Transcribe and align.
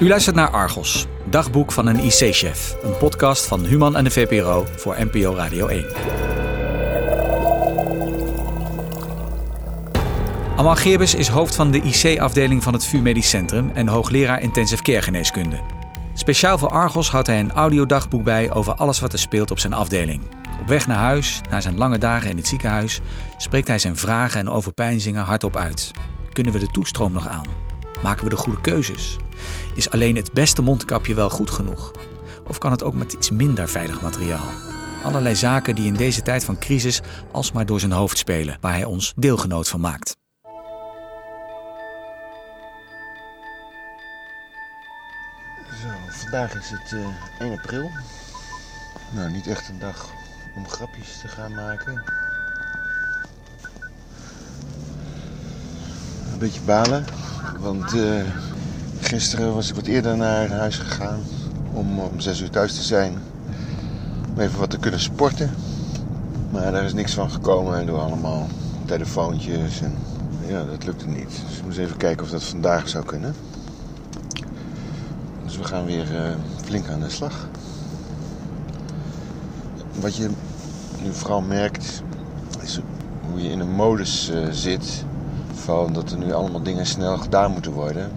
U 0.00 0.08
luistert 0.08 0.36
naar 0.36 0.50
Argos, 0.50 1.06
dagboek 1.24 1.72
van 1.72 1.86
een 1.86 1.98
IC-chef. 1.98 2.76
Een 2.82 2.96
podcast 2.96 3.46
van 3.46 3.64
Human 3.64 3.96
en 3.96 4.04
de 4.04 4.10
VPRO 4.10 4.66
voor 4.76 4.96
NPO 4.98 5.34
Radio 5.34 5.66
1. 5.66 5.86
Amal 10.56 10.76
Geerbes 10.76 11.14
is 11.14 11.28
hoofd 11.28 11.54
van 11.54 11.70
de 11.70 11.80
IC-afdeling 11.82 12.62
van 12.62 12.72
het 12.72 12.84
VU 12.84 12.98
Medisch 12.98 13.28
Centrum 13.28 13.70
en 13.74 13.88
hoogleraar 13.88 14.40
intensive 14.40 14.82
care 14.82 15.02
geneeskunde. 15.02 15.60
Speciaal 16.14 16.58
voor 16.58 16.70
Argos 16.70 17.10
houdt 17.10 17.26
hij 17.26 17.40
een 17.40 17.52
audiodagboek 17.52 18.24
bij 18.24 18.52
over 18.52 18.74
alles 18.74 19.00
wat 19.00 19.12
er 19.12 19.18
speelt 19.18 19.50
op 19.50 19.58
zijn 19.58 19.72
afdeling. 19.72 20.22
Op 20.60 20.66
weg 20.66 20.86
naar 20.86 20.98
huis, 20.98 21.40
na 21.50 21.60
zijn 21.60 21.78
lange 21.78 21.98
dagen 21.98 22.30
in 22.30 22.36
het 22.36 22.46
ziekenhuis, 22.46 23.00
spreekt 23.36 23.68
hij 23.68 23.78
zijn 23.78 23.96
vragen 23.96 24.40
en 24.40 24.50
overpeinzingen 24.50 25.24
hardop 25.24 25.56
uit. 25.56 25.90
Kunnen 26.32 26.52
we 26.52 26.58
de 26.58 26.70
toestroom 26.70 27.12
nog 27.12 27.28
aan? 27.28 27.69
Maken 28.02 28.24
we 28.24 28.30
de 28.30 28.36
goede 28.36 28.60
keuzes? 28.60 29.16
Is 29.74 29.90
alleen 29.90 30.16
het 30.16 30.32
beste 30.32 30.62
mondkapje 30.62 31.14
wel 31.14 31.30
goed 31.30 31.50
genoeg? 31.50 31.92
Of 32.48 32.58
kan 32.58 32.70
het 32.70 32.82
ook 32.82 32.94
met 32.94 33.12
iets 33.12 33.30
minder 33.30 33.68
veilig 33.68 34.00
materiaal? 34.02 34.48
Allerlei 35.04 35.36
zaken 35.36 35.74
die 35.74 35.86
in 35.86 35.94
deze 35.94 36.22
tijd 36.22 36.44
van 36.44 36.58
crisis 36.58 37.00
alsmaar 37.32 37.66
door 37.66 37.80
zijn 37.80 37.92
hoofd 37.92 38.18
spelen, 38.18 38.56
waar 38.60 38.72
hij 38.72 38.84
ons 38.84 39.12
deelgenoot 39.16 39.68
van 39.68 39.80
maakt. 39.80 40.16
Zo, 45.82 45.88
vandaag 46.08 46.54
is 46.54 46.70
het 46.70 46.92
eh 46.92 47.46
1 47.46 47.58
april. 47.58 47.90
Nou, 49.14 49.30
niet 49.30 49.46
echt 49.46 49.68
een 49.68 49.78
dag 49.78 50.10
om 50.56 50.68
grapjes 50.68 51.18
te 51.20 51.28
gaan 51.28 51.54
maken. 51.54 52.02
Een 56.32 56.38
beetje 56.38 56.60
balen, 56.60 57.04
want 57.60 57.94
eh, 57.94 58.22
gisteren 59.00 59.54
was 59.54 59.68
ik 59.68 59.74
wat 59.74 59.86
eerder 59.86 60.16
naar 60.16 60.50
huis 60.50 60.78
gegaan 60.78 61.20
om 61.72 61.98
om 61.98 62.20
6 62.20 62.40
uur 62.40 62.50
thuis 62.50 62.74
te 62.74 62.82
zijn. 62.82 63.18
Om 64.34 64.40
even 64.40 64.58
wat 64.58 64.70
te 64.70 64.78
kunnen 64.78 65.00
sporten. 65.00 65.50
Maar 66.50 66.72
daar 66.72 66.84
is 66.84 66.92
niks 66.92 67.14
van 67.14 67.30
gekomen 67.30 67.86
door 67.86 67.98
allemaal 67.98 68.48
telefoontjes 68.84 69.80
en 69.80 69.94
ja, 70.46 70.64
dat 70.64 70.84
lukte 70.84 71.08
niet. 71.08 71.42
Dus 71.48 71.58
ik 71.58 71.64
moest 71.64 71.78
even 71.78 71.96
kijken 71.96 72.24
of 72.24 72.30
dat 72.30 72.44
vandaag 72.44 72.88
zou 72.88 73.04
kunnen. 73.04 73.34
Dus 75.44 75.56
we 75.56 75.64
gaan 75.64 75.84
weer 75.84 76.16
eh, 76.16 76.30
flink 76.64 76.88
aan 76.88 77.00
de 77.00 77.10
slag. 77.10 77.48
Wat 80.00 80.16
je 80.16 80.30
nu 81.02 81.12
vooral 81.12 81.40
merkt, 81.40 82.02
is 82.62 82.80
hoe 83.30 83.42
je 83.42 83.50
in 83.50 83.60
een 83.60 83.74
modus 83.74 84.30
eh, 84.30 84.46
zit 84.50 85.04
dat 85.70 86.10
er 86.10 86.18
nu 86.18 86.32
allemaal 86.32 86.62
dingen 86.62 86.86
snel 86.86 87.18
gedaan 87.18 87.52
moeten 87.52 87.72
worden. 87.72 88.10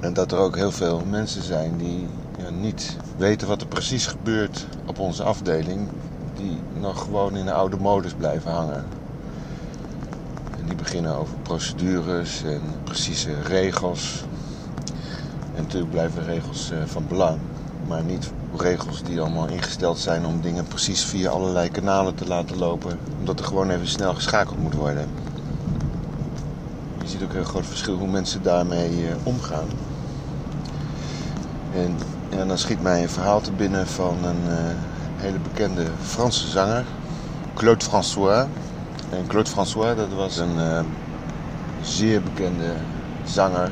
En 0.00 0.12
dat 0.12 0.32
er 0.32 0.38
ook 0.38 0.56
heel 0.56 0.72
veel 0.72 1.02
mensen 1.10 1.42
zijn 1.42 1.76
die 1.76 2.06
ja, 2.38 2.50
niet 2.50 2.96
weten 3.16 3.48
wat 3.48 3.60
er 3.60 3.66
precies 3.66 4.06
gebeurt 4.06 4.66
op 4.86 4.98
onze 4.98 5.22
afdeling, 5.22 5.88
die 6.34 6.58
nog 6.80 7.02
gewoon 7.02 7.36
in 7.36 7.44
de 7.44 7.52
oude 7.52 7.76
modus 7.76 8.12
blijven 8.12 8.50
hangen. 8.50 8.84
En 10.60 10.66
die 10.66 10.76
beginnen 10.76 11.16
over 11.16 11.34
procedures 11.42 12.42
en 12.42 12.60
precieze 12.84 13.42
regels. 13.42 14.24
En 15.54 15.62
natuurlijk 15.62 15.90
blijven 15.90 16.24
regels 16.24 16.70
eh, 16.70 16.78
van 16.86 17.06
belang. 17.08 17.38
Maar 17.88 18.02
niet 18.02 18.32
regels 18.56 19.02
die 19.02 19.20
allemaal 19.20 19.48
ingesteld 19.48 19.98
zijn 19.98 20.26
om 20.26 20.40
dingen 20.40 20.66
precies 20.66 21.04
via 21.04 21.30
allerlei 21.30 21.70
kanalen 21.70 22.14
te 22.14 22.26
laten 22.26 22.58
lopen. 22.58 22.98
Omdat 23.18 23.38
er 23.38 23.44
gewoon 23.44 23.70
even 23.70 23.88
snel 23.88 24.14
geschakeld 24.14 24.58
moet 24.58 24.74
worden. 24.74 25.08
Ziet 27.12 27.22
ook 27.22 27.34
een 27.34 27.44
groot 27.44 27.66
verschil 27.66 27.96
hoe 27.96 28.08
mensen 28.08 28.42
daarmee 28.42 28.88
eh, 28.88 29.14
omgaan. 29.22 29.66
En 32.30 32.48
dan 32.48 32.58
schiet 32.58 32.82
mij 32.82 33.02
een 33.02 33.08
verhaal 33.08 33.40
te 33.40 33.52
binnen 33.52 33.86
van 33.86 34.24
een 34.24 34.48
eh, 34.48 34.56
hele 35.16 35.38
bekende 35.38 35.84
Franse 36.02 36.48
zanger. 36.48 36.84
Claude 37.54 37.84
François. 37.84 38.46
En 39.10 39.26
Claude 39.26 39.50
François, 39.50 39.96
dat 39.96 40.12
was 40.12 40.36
een 40.36 40.58
eh, 40.58 40.80
zeer 41.82 42.22
bekende 42.22 42.72
zanger 43.24 43.70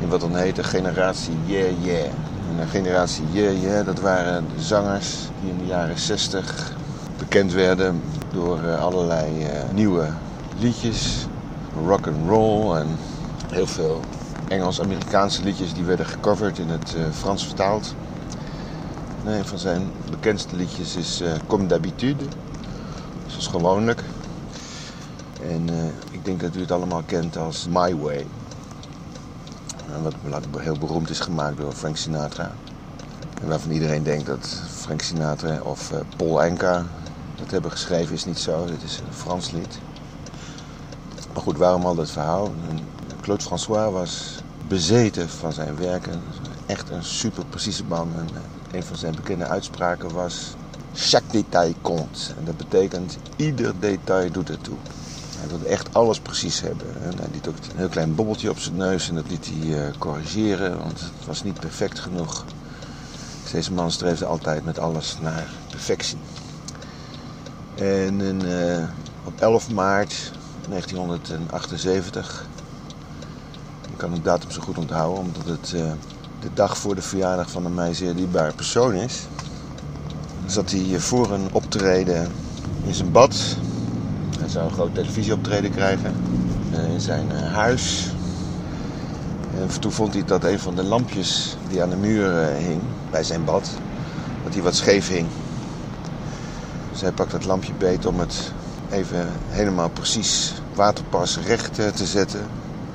in 0.00 0.08
wat 0.08 0.20
dan 0.20 0.36
heette 0.36 0.64
generatie 0.64 1.34
Yeah 1.44 1.84
Yeah. 1.84 2.04
En 2.50 2.56
de 2.60 2.66
generatie 2.66 3.24
Yeah 3.32 3.62
Yeah, 3.62 3.86
dat 3.86 4.00
waren 4.00 4.46
zangers 4.58 5.16
die 5.40 5.50
in 5.50 5.58
de 5.58 5.66
jaren 5.66 5.98
60 5.98 6.72
bekend 7.18 7.52
werden 7.52 8.02
door 8.32 8.76
allerlei 8.76 9.46
nieuwe 9.72 10.08
liedjes, 10.58 11.26
rock 11.86 12.06
and 12.06 12.28
roll 12.28 12.76
en 12.76 12.86
heel 13.50 13.66
veel 13.66 14.00
Engels-Amerikaanse 14.48 15.42
liedjes 15.42 15.74
die 15.74 15.84
werden 15.84 16.06
gecoverd 16.06 16.58
in 16.58 16.68
het 16.68 16.94
eh, 16.94 17.02
Frans 17.12 17.44
vertaald. 17.44 17.94
En 19.24 19.32
een 19.32 19.44
van 19.44 19.58
zijn 19.58 19.90
bekendste 20.10 20.56
liedjes 20.56 20.96
is 20.96 21.20
eh, 21.20 21.32
Comme 21.46 21.66
d'habitude, 21.66 22.24
zoals 23.26 23.46
gewoonlijk. 23.46 24.02
En 25.42 25.68
eh, 25.68 25.84
ik 26.10 26.24
denk 26.24 26.40
dat 26.40 26.56
u 26.56 26.60
het 26.60 26.72
allemaal 26.72 27.02
kent 27.06 27.36
als 27.36 27.66
My 27.68 27.96
Way. 27.96 28.26
En 29.94 30.02
wat 30.30 30.44
heel 30.58 30.78
beroemd 30.78 31.10
is 31.10 31.20
gemaakt 31.20 31.56
door 31.56 31.72
Frank 31.72 31.96
Sinatra. 31.96 32.50
En 33.42 33.48
waarvan 33.48 33.70
iedereen 33.70 34.02
denkt 34.02 34.26
dat 34.26 34.62
Frank 34.70 35.02
Sinatra 35.02 35.60
of 35.62 35.92
Paul 36.16 36.42
Anka 36.42 36.84
dat 37.42 37.50
hebben 37.50 37.70
geschreven, 37.70 38.14
is 38.14 38.24
niet 38.24 38.38
zo. 38.38 38.64
Dit 38.64 38.82
is 38.82 38.98
een 38.98 39.14
Frans 39.14 39.50
lied. 39.50 39.78
Maar 41.32 41.42
goed, 41.42 41.56
waarom 41.56 41.84
al 41.86 41.94
dat 41.94 42.10
verhaal? 42.10 42.52
Claude 43.20 43.42
François 43.42 43.92
was 43.92 44.42
bezeten 44.68 45.28
van 45.28 45.52
zijn 45.52 45.76
werken. 45.76 46.22
Echt 46.66 46.90
een 46.90 47.04
super 47.04 47.44
precieze 47.44 47.84
man. 47.84 48.08
En 48.16 48.28
eh, 48.34 48.76
een 48.76 48.84
van 48.84 48.96
zijn 48.96 49.14
bekende 49.14 49.46
uitspraken 49.46 50.12
was... 50.12 50.54
Chaque 50.94 51.30
détail 51.30 51.74
compte. 51.80 52.32
En 52.38 52.44
dat 52.44 52.56
betekent, 52.56 53.18
ieder 53.36 53.74
detail 53.78 54.30
doet 54.30 54.50
ertoe. 54.50 54.76
Hij 55.38 55.48
wilde 55.48 55.66
echt 55.66 55.94
alles 55.94 56.20
precies 56.20 56.60
hebben. 56.60 56.86
En 57.02 57.16
hij 57.16 57.28
liet 57.32 57.48
ook 57.48 57.54
een 57.56 57.76
heel 57.78 57.88
klein 57.88 58.14
bobbeltje 58.14 58.50
op 58.50 58.58
zijn 58.58 58.76
neus 58.76 59.08
en 59.08 59.14
dat 59.14 59.28
liet 59.28 59.50
hij 59.52 59.86
eh, 59.86 59.92
corrigeren, 59.98 60.78
want 60.78 61.00
het 61.00 61.26
was 61.26 61.42
niet 61.42 61.60
perfect 61.60 61.98
genoeg. 61.98 62.44
Deze 63.52 63.72
man 63.72 63.90
streefde 63.90 64.24
altijd 64.24 64.64
met 64.64 64.78
alles 64.78 65.16
naar 65.20 65.46
perfectie. 65.70 66.18
En 67.74 68.42
eh, 68.42 68.84
op 69.24 69.40
11 69.40 69.70
maart 69.70 70.32
1978, 70.68 72.46
ik 73.90 73.98
kan 73.98 74.14
de 74.14 74.22
datum 74.22 74.50
zo 74.50 74.60
goed 74.60 74.78
onthouden 74.78 75.18
omdat 75.18 75.46
het 75.46 75.72
eh, 75.72 75.92
de 76.40 76.50
dag 76.54 76.78
voor 76.78 76.94
de 76.94 77.02
verjaardag 77.02 77.50
van 77.50 77.64
een 77.64 77.74
mij 77.74 77.94
zeer 77.94 78.14
dierbare 78.14 78.52
persoon 78.52 78.94
is, 78.94 79.20
zat 80.46 80.70
hij 80.70 81.00
voor 81.00 81.32
een 81.32 81.48
optreden 81.52 82.30
in 82.84 82.94
zijn 82.94 83.12
bad 83.12 83.56
hij 84.42 84.50
zou 84.50 84.64
een 84.64 84.72
groot 84.72 84.94
televisieoptreden 84.94 85.70
krijgen 85.70 86.12
eh, 86.72 86.92
in 86.92 87.00
zijn 87.00 87.32
eh, 87.32 87.52
huis. 87.52 88.10
En 89.60 89.80
toen 89.80 89.92
vond 89.92 90.14
hij 90.14 90.24
dat 90.24 90.44
een 90.44 90.58
van 90.58 90.74
de 90.76 90.82
lampjes 90.82 91.56
die 91.68 91.82
aan 91.82 91.90
de 91.90 91.96
muur 91.96 92.42
eh, 92.42 92.56
hing 92.56 92.80
bij 93.10 93.22
zijn 93.22 93.44
bad, 93.44 93.70
dat 94.42 94.52
die 94.52 94.62
wat 94.62 94.74
scheef 94.74 95.08
hing. 95.08 95.26
Dus 96.90 97.00
hij 97.00 97.12
pakt 97.12 97.30
dat 97.30 97.44
lampje 97.44 97.72
beet 97.78 98.06
om 98.06 98.20
het 98.20 98.52
even 98.92 99.28
helemaal 99.48 99.90
precies 99.90 100.52
waterpas 100.74 101.38
recht 101.38 101.78
eh, 101.78 101.88
te 101.88 102.06
zetten. 102.06 102.40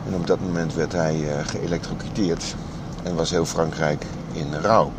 En 0.08 0.14
op 0.16 0.28
dat 0.28 0.40
moment 0.40 0.74
werd 0.74 0.92
hij 0.92 1.16
eh, 1.30 1.48
geëlectrocuteerd 1.48 2.56
en 3.04 3.16
was 3.16 3.30
heel 3.30 3.46
Frankrijk 3.46 4.06
in 4.34 4.54
rouw. 4.54 4.92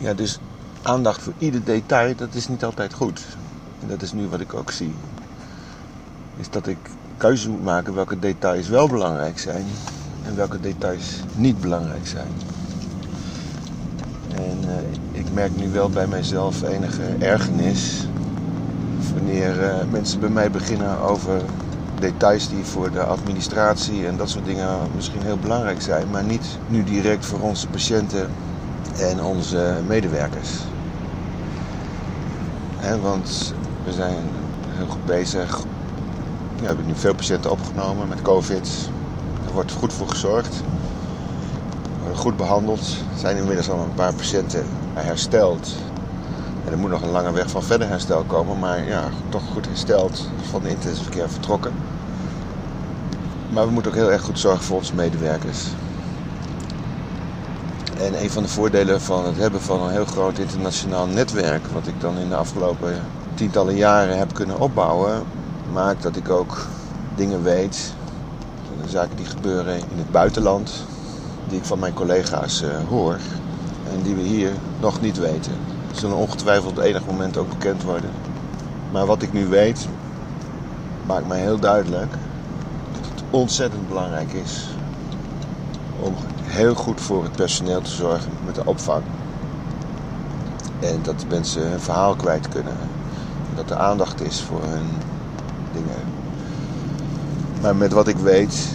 Ja, 0.00 0.14
dus 0.14 0.38
aandacht 0.82 1.22
voor 1.22 1.32
ieder 1.38 1.64
detail, 1.64 2.14
dat 2.16 2.34
is 2.34 2.48
niet 2.48 2.64
altijd 2.64 2.92
goed. 2.92 3.20
En 3.80 3.88
dat 3.88 4.02
is 4.02 4.12
nu 4.12 4.28
wat 4.28 4.40
ik 4.40 4.54
ook 4.54 4.70
zie. 4.70 4.94
Is 6.36 6.50
dat 6.50 6.66
ik 6.66 6.78
keuzes 7.16 7.48
moet 7.48 7.64
maken 7.64 7.94
welke 7.94 8.18
details 8.18 8.68
wel 8.68 8.88
belangrijk 8.88 9.38
zijn 9.38 9.64
en 10.26 10.36
welke 10.36 10.60
details 10.60 11.04
niet 11.34 11.60
belangrijk 11.60 12.06
zijn. 12.06 12.30
En 14.34 14.58
eh, 14.68 15.18
ik 15.20 15.32
merk 15.32 15.56
nu 15.56 15.70
wel 15.70 15.88
bij 15.88 16.06
mijzelf 16.06 16.62
enige 16.62 17.02
ergernis 17.18 18.06
wanneer 19.12 19.62
eh, 19.62 19.74
mensen 19.90 20.20
bij 20.20 20.28
mij 20.28 20.50
beginnen 20.50 21.00
over 21.00 21.40
details 21.98 22.48
die 22.48 22.64
voor 22.64 22.90
de 22.90 23.04
administratie 23.04 24.06
en 24.06 24.16
dat 24.16 24.30
soort 24.30 24.44
dingen 24.44 24.78
misschien 24.94 25.22
heel 25.22 25.38
belangrijk 25.38 25.82
zijn, 25.82 26.10
maar 26.10 26.24
niet 26.24 26.58
nu 26.66 26.84
direct 26.84 27.26
voor 27.26 27.40
onze 27.40 27.68
patiënten 27.68 28.30
en 28.98 29.22
onze 29.22 29.74
medewerkers. 29.86 30.50
Want 33.02 33.54
we 33.84 33.92
zijn 33.92 34.22
heel 34.68 34.86
goed 34.86 35.04
bezig. 35.04 35.60
We 36.58 36.66
hebben 36.66 36.86
nu 36.86 36.94
veel 36.94 37.14
patiënten 37.14 37.50
opgenomen 37.50 38.08
met 38.08 38.22
COVID. 38.22 38.90
Er 39.46 39.52
wordt 39.52 39.72
goed 39.72 39.92
voor 39.92 40.08
gezorgd. 40.08 40.62
Worden 42.00 42.18
goed 42.18 42.36
behandeld. 42.36 42.80
Er 43.12 43.18
zijn 43.18 43.36
inmiddels 43.36 43.70
al 43.70 43.78
een 43.78 43.94
paar 43.94 44.14
patiënten 44.14 44.64
hersteld. 44.94 45.74
Er 46.72 46.78
moet 46.78 46.90
nog 46.90 47.02
een 47.02 47.10
lange 47.10 47.32
weg 47.32 47.50
van 47.50 47.62
verder 47.62 47.88
herstel 47.88 48.24
komen. 48.26 48.58
Maar 48.58 48.86
ja, 48.88 49.02
toch 49.28 49.42
goed 49.52 49.66
hersteld 49.66 50.28
van 50.50 50.62
de 50.62 50.68
intensive 50.68 51.10
care 51.10 51.28
vertrokken. 51.28 51.72
Maar 53.48 53.66
we 53.66 53.72
moeten 53.72 53.90
ook 53.90 53.96
heel 53.96 54.12
erg 54.12 54.22
goed 54.22 54.38
zorgen 54.38 54.64
voor 54.64 54.76
onze 54.76 54.94
medewerkers. 54.94 55.66
En 57.98 58.22
een 58.22 58.30
van 58.30 58.42
de 58.42 58.48
voordelen 58.48 59.00
van 59.00 59.26
het 59.26 59.36
hebben 59.36 59.60
van 59.60 59.80
een 59.80 59.90
heel 59.90 60.04
groot 60.04 60.38
internationaal 60.38 61.06
netwerk, 61.06 61.66
wat 61.66 61.86
ik 61.86 62.00
dan 62.00 62.18
in 62.18 62.28
de 62.28 62.36
afgelopen 62.36 62.94
tientallen 63.34 63.76
jaren 63.76 64.18
heb 64.18 64.34
kunnen 64.34 64.60
opbouwen, 64.60 65.22
maakt 65.72 66.02
dat 66.02 66.16
ik 66.16 66.30
ook 66.30 66.66
dingen 67.14 67.42
weet, 67.42 67.94
zaken 68.88 69.16
die 69.16 69.26
gebeuren 69.26 69.74
in 69.74 69.98
het 69.98 70.10
buitenland, 70.10 70.72
die 71.48 71.58
ik 71.58 71.64
van 71.64 71.78
mijn 71.78 71.94
collega's 71.94 72.62
uh, 72.62 72.68
hoor 72.88 73.18
en 73.92 74.02
die 74.02 74.14
we 74.14 74.22
hier 74.22 74.50
nog 74.80 75.00
niet 75.00 75.18
weten. 75.18 75.52
Zullen 75.92 76.16
ongetwijfeld 76.16 76.78
op 76.78 76.84
enig 76.84 77.06
moment 77.06 77.36
ook 77.36 77.48
bekend 77.48 77.82
worden. 77.82 78.10
Maar 78.92 79.06
wat 79.06 79.22
ik 79.22 79.32
nu 79.32 79.46
weet, 79.46 79.86
maakt 81.06 81.28
mij 81.28 81.40
heel 81.40 81.58
duidelijk 81.58 82.12
dat 82.92 83.10
het 83.10 83.22
ontzettend 83.30 83.88
belangrijk 83.88 84.32
is 84.32 84.68
om 86.00 86.14
heel 86.42 86.74
goed 86.74 87.00
voor 87.00 87.22
het 87.22 87.32
personeel 87.32 87.80
te 87.80 87.90
zorgen 87.90 88.30
met 88.44 88.54
de 88.54 88.64
opvang. 88.64 89.02
En 90.80 91.00
dat 91.02 91.24
mensen 91.28 91.70
hun 91.70 91.80
verhaal 91.80 92.14
kwijt 92.14 92.48
kunnen. 92.48 92.76
Dat 93.54 93.70
er 93.70 93.76
aandacht 93.76 94.20
is 94.20 94.40
voor 94.40 94.62
hun 94.62 94.86
dingen. 95.72 96.00
Maar 97.60 97.76
met 97.76 97.92
wat 97.92 98.08
ik 98.08 98.16
weet 98.16 98.68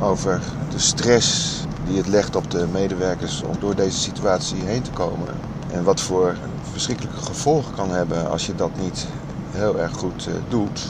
over 0.00 0.40
de 0.70 0.78
stress 0.78 1.60
die 1.86 1.96
het 1.96 2.08
legt 2.08 2.36
op 2.36 2.50
de 2.50 2.66
medewerkers 2.72 3.42
om 3.42 3.56
door 3.60 3.74
deze 3.74 3.98
situatie 3.98 4.62
heen 4.64 4.82
te 4.82 4.90
komen. 4.90 5.28
En 5.70 5.84
wat 5.84 6.00
voor 6.00 6.36
verschrikkelijke 6.70 7.20
gevolgen 7.20 7.74
kan 7.74 7.90
hebben 7.90 8.30
als 8.30 8.46
je 8.46 8.54
dat 8.54 8.78
niet 8.78 9.06
heel 9.50 9.78
erg 9.78 9.92
goed 9.92 10.26
uh, 10.26 10.34
doet. 10.48 10.88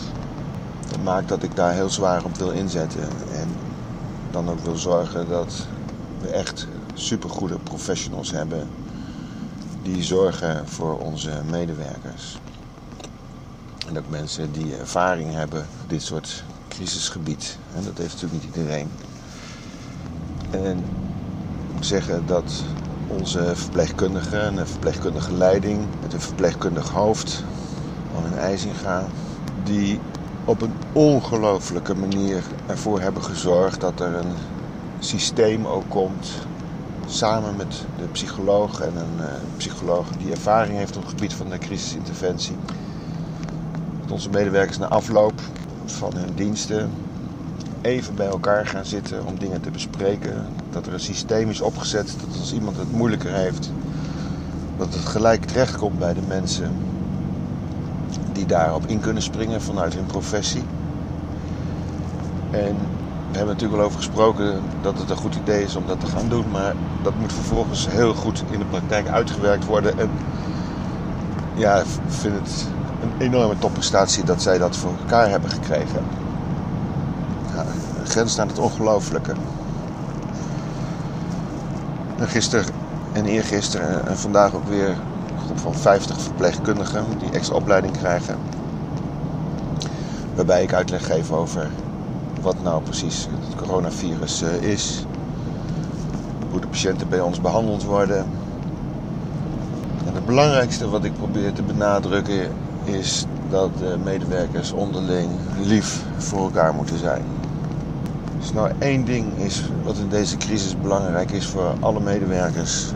Dat 0.90 1.02
maakt 1.02 1.28
dat 1.28 1.42
ik 1.42 1.56
daar 1.56 1.72
heel 1.72 1.90
zwaar 1.90 2.24
op 2.24 2.36
wil 2.36 2.50
inzetten. 2.50 3.08
En 3.32 3.48
dan 4.30 4.50
ook 4.50 4.58
wil 4.58 4.76
zorgen 4.76 5.28
dat 5.28 5.66
we 6.20 6.28
echt 6.28 6.66
supergoede 6.94 7.58
professionals 7.58 8.30
hebben 8.30 8.68
die 9.82 10.02
zorgen 10.02 10.68
voor 10.68 10.98
onze 10.98 11.30
medewerkers. 11.50 12.38
En 13.88 13.98
ook 13.98 14.08
mensen 14.08 14.52
die 14.52 14.76
ervaring 14.76 15.32
hebben 15.32 15.66
op 15.82 15.90
dit 15.90 16.02
soort 16.02 16.44
crisisgebied. 16.68 17.58
En 17.74 17.84
dat 17.84 17.98
heeft 17.98 18.12
natuurlijk 18.12 18.44
niet 18.44 18.56
iedereen. 18.56 18.90
En 20.50 20.84
zeggen 21.80 22.26
dat 22.26 22.64
onze 23.06 23.52
verpleegkundigen 23.54 24.40
en 24.40 24.56
de 24.56 24.66
verpleegkundige 24.66 25.32
leiding 25.32 25.88
met 26.00 26.12
een 26.12 26.20
verpleegkundig 26.20 26.90
hoofd, 26.90 27.44
in 28.24 28.38
IJzinga, 28.38 29.06
die 29.64 30.00
op 30.44 30.62
een 30.62 30.74
ongelofelijke 30.92 31.94
manier 31.94 32.44
ervoor 32.66 33.00
hebben 33.00 33.22
gezorgd 33.22 33.80
dat 33.80 34.00
er 34.00 34.14
een 34.14 34.34
systeem 35.00 35.66
ook 35.66 35.88
komt. 35.88 36.30
Samen 37.06 37.56
met 37.56 37.84
de 37.98 38.04
psycholoog 38.12 38.80
en 38.80 38.96
een 38.96 39.16
uh, 39.18 39.26
psycholoog 39.56 40.06
die 40.18 40.30
ervaring 40.30 40.76
heeft 40.78 40.96
op 40.96 41.02
het 41.02 41.12
gebied 41.12 41.34
van 41.34 41.48
de 41.50 41.58
crisisinterventie. 41.58 42.56
Dat 44.00 44.10
onze 44.10 44.30
medewerkers 44.30 44.78
na 44.78 44.88
afloop 44.88 45.40
van 45.84 46.16
hun 46.16 46.34
diensten 46.34 46.90
even 47.82 48.14
bij 48.14 48.26
elkaar 48.26 48.66
gaan 48.66 48.84
zitten 48.84 49.26
om 49.26 49.38
dingen 49.38 49.60
te 49.60 49.70
bespreken. 49.70 50.46
Dat 50.70 50.86
er 50.86 50.92
een 50.92 51.00
systeem 51.00 51.50
is 51.50 51.60
opgezet 51.60 52.14
dat 52.20 52.38
als 52.38 52.52
iemand 52.52 52.76
het 52.76 52.92
moeilijker 52.92 53.32
heeft, 53.32 53.70
dat 54.78 54.94
het 54.94 55.04
gelijk 55.04 55.44
terechtkomt 55.44 55.98
bij 55.98 56.14
de 56.14 56.22
mensen 56.28 56.70
die 58.32 58.46
daarop 58.46 58.86
in 58.86 59.00
kunnen 59.00 59.22
springen 59.22 59.62
vanuit 59.62 59.94
hun 59.94 60.06
professie. 60.06 60.62
En 62.50 62.76
we 63.30 63.38
hebben 63.38 63.54
natuurlijk 63.54 63.76
wel 63.80 63.86
over 63.86 63.98
gesproken 63.98 64.62
dat 64.80 64.98
het 64.98 65.10
een 65.10 65.16
goed 65.16 65.34
idee 65.34 65.64
is 65.64 65.76
om 65.76 65.86
dat 65.86 66.00
te 66.00 66.06
gaan 66.06 66.28
doen, 66.28 66.50
maar 66.50 66.74
dat 67.02 67.14
moet 67.18 67.32
vervolgens 67.32 67.88
heel 67.88 68.14
goed 68.14 68.44
in 68.50 68.58
de 68.58 68.64
praktijk 68.64 69.08
uitgewerkt 69.08 69.64
worden. 69.64 69.98
En 69.98 70.10
ja, 71.54 71.78
ik 71.78 71.86
vind 72.06 72.34
het 72.34 72.66
een 73.00 73.26
enorme 73.26 73.58
topprestatie 73.58 74.24
dat 74.24 74.42
zij 74.42 74.58
dat 74.58 74.76
voor 74.76 74.92
elkaar 74.98 75.28
hebben 75.28 75.50
gekregen. 75.50 76.02
Ja, 77.54 77.64
grens 78.04 78.38
aan 78.38 78.48
het 78.48 78.58
ongelooflijke. 78.58 79.32
En 82.18 82.28
gisteren 82.28 82.74
en 83.12 83.26
eergisteren 83.26 84.06
en 84.06 84.18
vandaag 84.18 84.54
ook 84.54 84.66
weer 84.66 84.88
een 84.88 85.40
groep 85.44 85.58
van 85.58 85.74
50 85.74 86.20
verpleegkundigen 86.20 87.04
die 87.18 87.30
extra 87.30 87.56
opleiding 87.56 87.96
krijgen. 87.96 88.36
Waarbij 90.34 90.62
ik 90.62 90.72
uitleg 90.72 91.06
geef 91.06 91.30
over 91.30 91.70
wat 92.40 92.62
nou 92.62 92.82
precies 92.82 93.28
het 93.30 93.56
coronavirus 93.56 94.42
eh, 94.42 94.62
is. 94.62 95.04
Hoe 96.50 96.60
de 96.60 96.66
patiënten 96.66 97.08
bij 97.08 97.20
ons 97.20 97.40
behandeld 97.40 97.84
worden. 97.84 98.26
En 100.06 100.14
het 100.14 100.26
belangrijkste 100.26 100.88
wat 100.88 101.04
ik 101.04 101.14
probeer 101.14 101.52
te 101.52 101.62
benadrukken 101.62 102.50
is 102.84 103.26
dat 103.50 103.70
de 103.78 103.98
medewerkers 104.04 104.72
onderling 104.72 105.30
lief 105.60 106.04
voor 106.18 106.40
elkaar 106.40 106.74
moeten 106.74 106.98
zijn. 106.98 107.41
Dus 108.42 108.52
nou 108.52 108.70
één 108.78 109.04
ding 109.04 109.38
is 109.38 109.62
wat 109.84 109.96
in 109.96 110.08
deze 110.08 110.36
crisis 110.36 110.80
belangrijk 110.80 111.30
is 111.30 111.46
voor 111.46 111.74
alle 111.80 112.00
medewerkers. 112.00 112.86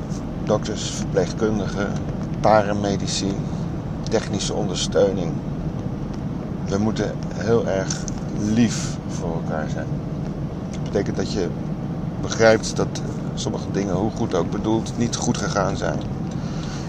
Dokters, 0.44 0.90
verpleegkundigen, 0.90 1.92
paramedici, 2.40 3.34
technische 4.10 4.54
ondersteuning. 4.54 5.32
We 6.68 6.78
moeten 6.78 7.14
heel 7.34 7.66
erg 7.66 8.04
lief 8.54 8.96
voor 9.08 9.34
elkaar 9.34 9.68
zijn. 9.70 9.86
Dat 10.72 10.82
betekent 10.82 11.16
dat 11.16 11.32
je 11.32 11.48
begrijpt 12.22 12.76
dat 12.76 12.88
sommige 13.34 13.70
dingen, 13.72 13.94
hoe 13.94 14.10
goed 14.10 14.34
ook 14.34 14.50
bedoeld, 14.50 14.98
niet 14.98 15.16
goed 15.16 15.36
gegaan 15.36 15.76
zijn. 15.76 15.98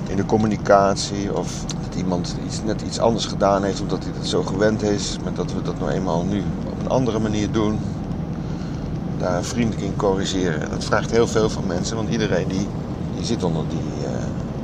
In 0.07 0.15
de 0.15 0.25
communicatie 0.25 1.37
of 1.37 1.63
dat 1.67 1.95
iemand 1.97 2.35
iets, 2.45 2.63
net 2.63 2.81
iets 2.81 2.99
anders 2.99 3.25
gedaan 3.25 3.63
heeft 3.63 3.81
omdat 3.81 4.03
hij 4.03 4.13
het 4.17 4.27
zo 4.27 4.43
gewend 4.43 4.81
is, 4.81 5.17
maar 5.23 5.33
dat 5.33 5.53
we 5.53 5.61
dat 5.61 5.79
nou 5.79 5.91
eenmaal 5.91 6.23
nu 6.23 6.43
op 6.71 6.79
een 6.79 6.89
andere 6.89 7.19
manier 7.19 7.51
doen. 7.51 7.79
Daar 9.17 9.43
vriendelijk 9.43 9.81
in 9.81 9.95
corrigeren. 9.95 10.69
Dat 10.69 10.83
vraagt 10.83 11.11
heel 11.11 11.27
veel 11.27 11.49
van 11.49 11.67
mensen, 11.67 11.95
want 11.95 12.09
iedereen 12.09 12.47
die, 12.47 12.67
die 13.15 13.25
zit 13.25 13.43
onder 13.43 13.63
die, 13.69 14.07
uh, 14.07 14.13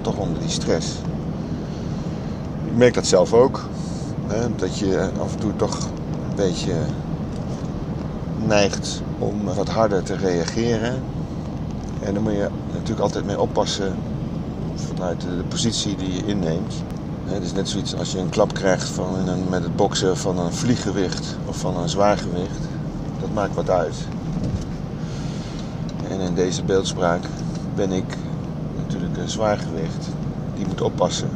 toch 0.01 0.17
onder 0.17 0.39
die 0.39 0.49
stress. 0.49 0.87
Ik 2.65 2.75
merk 2.75 2.93
dat 2.93 3.05
zelf 3.05 3.33
ook. 3.33 3.65
Hè, 4.27 4.55
dat 4.55 4.79
je 4.79 5.09
af 5.19 5.33
en 5.33 5.39
toe 5.39 5.55
toch 5.55 5.77
een 6.29 6.35
beetje 6.35 6.73
neigt 8.45 9.01
om 9.19 9.43
wat 9.43 9.69
harder 9.69 10.03
te 10.03 10.15
reageren. 10.15 10.93
En 12.01 12.13
daar 12.13 12.23
moet 12.23 12.33
je 12.33 12.49
natuurlijk 12.71 12.99
altijd 12.99 13.25
mee 13.25 13.39
oppassen 13.39 13.95
vanuit 14.75 15.21
de 15.21 15.43
positie 15.47 15.95
die 15.95 16.13
je 16.13 16.25
inneemt. 16.25 16.73
Het 17.25 17.43
is 17.43 17.53
net 17.53 17.69
zoiets 17.69 17.95
als 17.95 18.11
je 18.11 18.19
een 18.19 18.29
klap 18.29 18.53
krijgt 18.53 18.89
van 18.89 19.27
een, 19.27 19.49
met 19.49 19.63
het 19.63 19.75
boksen 19.75 20.17
van 20.17 20.39
een 20.39 20.53
vlieggewicht 20.53 21.37
of 21.45 21.57
van 21.57 21.77
een 21.77 21.89
zwaargewicht. 21.89 22.59
Dat 23.21 23.33
maakt 23.33 23.55
wat 23.55 23.69
uit. 23.69 23.95
In 26.23 26.33
deze 26.35 26.63
beeldspraak 26.63 27.21
ben 27.75 27.91
ik 27.91 28.17
natuurlijk 28.75 29.17
een 29.17 29.29
zwaargewicht. 29.29 30.07
Die 30.55 30.67
moet 30.67 30.81
oppassen 30.81 31.29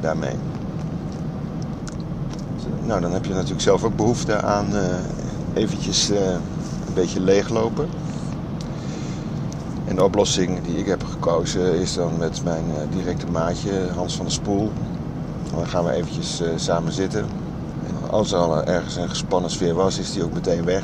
daarmee. 0.00 0.34
Nou, 2.84 3.00
dan 3.00 3.12
heb 3.12 3.24
je 3.24 3.32
natuurlijk 3.32 3.60
zelf 3.60 3.84
ook 3.84 3.96
behoefte 3.96 4.42
aan 4.42 4.66
uh, 4.72 4.80
eventjes 5.54 6.10
uh, 6.10 6.18
een 6.86 6.94
beetje 6.94 7.20
leeglopen. 7.20 7.88
En 9.84 9.96
de 9.96 10.04
oplossing 10.04 10.62
die 10.62 10.76
ik 10.76 10.86
heb 10.86 11.04
gekozen 11.04 11.74
is 11.74 11.94
dan 11.94 12.12
met 12.18 12.44
mijn 12.44 12.64
directe 12.90 13.26
maatje 13.26 13.88
Hans 13.94 14.16
van 14.16 14.24
der 14.24 14.34
Spoel. 14.34 14.72
Dan 15.54 15.66
gaan 15.66 15.84
we 15.84 15.92
eventjes 15.92 16.42
samen 16.56 16.92
zitten. 16.92 17.26
En 17.86 18.10
als 18.10 18.32
er 18.32 18.38
al 18.38 18.64
ergens 18.64 18.96
een 18.96 19.08
gespannen 19.08 19.50
sfeer 19.50 19.74
was, 19.74 19.98
is 19.98 20.12
die 20.12 20.24
ook 20.24 20.32
meteen 20.32 20.64
weg. 20.64 20.82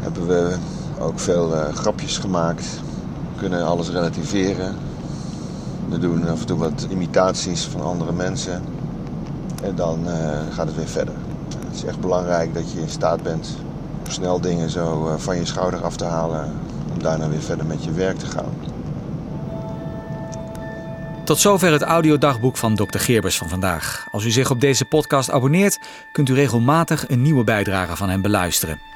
Hebben 0.00 0.26
we 0.26 0.56
ook 1.00 1.18
veel 1.18 1.50
grapjes 1.74 2.18
gemaakt. 2.18 2.64
We 3.34 3.40
kunnen 3.40 3.66
alles 3.66 3.88
relativeren. 3.88 4.74
We 5.88 5.98
doen 5.98 6.28
af 6.28 6.40
en 6.40 6.46
toe 6.46 6.58
wat 6.58 6.86
imitaties 6.90 7.64
van 7.64 7.80
andere 7.80 8.12
mensen. 8.12 8.62
En 9.62 9.74
dan 9.74 10.00
uh, 10.06 10.12
gaat 10.50 10.66
het 10.66 10.76
weer 10.76 10.88
verder. 10.88 11.14
Het 11.66 11.74
is 11.74 11.84
echt 11.84 12.00
belangrijk 12.00 12.54
dat 12.54 12.72
je 12.72 12.80
in 12.80 12.88
staat 12.88 13.22
bent 13.22 13.56
om 14.04 14.10
snel 14.10 14.40
dingen 14.40 14.70
zo 14.70 15.06
uh, 15.06 15.14
van 15.16 15.36
je 15.36 15.44
schouder 15.44 15.82
af 15.82 15.96
te 15.96 16.04
halen. 16.04 16.52
Om 16.92 17.02
daarna 17.02 17.28
weer 17.28 17.42
verder 17.42 17.66
met 17.66 17.84
je 17.84 17.92
werk 17.92 18.18
te 18.18 18.26
gaan. 18.26 18.52
Tot 21.24 21.38
zover 21.38 21.72
het 21.72 21.82
audiodagboek 21.82 22.56
van 22.56 22.74
Dr. 22.74 22.98
Geerbers 22.98 23.38
van 23.38 23.48
vandaag. 23.48 24.06
Als 24.10 24.24
u 24.24 24.30
zich 24.30 24.50
op 24.50 24.60
deze 24.60 24.84
podcast 24.84 25.30
abonneert, 25.30 25.80
kunt 26.12 26.28
u 26.28 26.34
regelmatig 26.34 27.08
een 27.08 27.22
nieuwe 27.22 27.44
bijdrage 27.44 27.96
van 27.96 28.08
hem 28.08 28.22
beluisteren. 28.22 28.89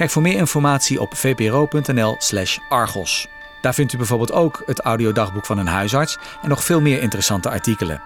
Kijk 0.00 0.12
voor 0.12 0.22
meer 0.22 0.36
informatie 0.36 1.00
op 1.00 1.16
vpro.nl/slash 1.16 2.58
argos. 2.68 3.28
Daar 3.60 3.74
vindt 3.74 3.92
u 3.92 3.96
bijvoorbeeld 3.96 4.32
ook 4.32 4.62
het 4.66 4.80
audiodagboek 4.80 5.46
van 5.46 5.58
een 5.58 5.66
huisarts 5.66 6.18
en 6.42 6.48
nog 6.48 6.64
veel 6.64 6.80
meer 6.80 7.02
interessante 7.02 7.50
artikelen. 7.50 8.02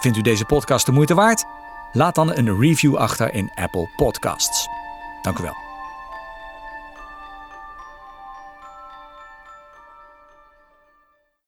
Vindt 0.00 0.18
u 0.18 0.20
deze 0.20 0.44
podcast 0.44 0.86
de 0.86 0.92
moeite 0.92 1.14
waard? 1.14 1.44
Laat 1.92 2.14
dan 2.14 2.36
een 2.36 2.60
review 2.60 2.96
achter 2.96 3.34
in 3.34 3.50
Apple 3.54 3.88
Podcasts. 3.96 4.68
Dank 5.22 5.38
u 5.38 5.42
wel. 5.42 5.63